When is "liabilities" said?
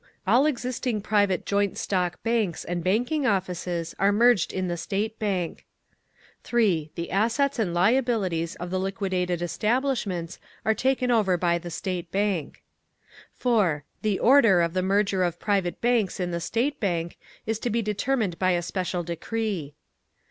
7.71-8.55